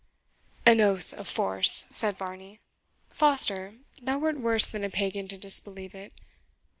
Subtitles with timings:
[0.65, 2.59] "An oath of force," said Varney.
[3.11, 6.11] "Foster, thou wert worse than a pagan to disbelieve it.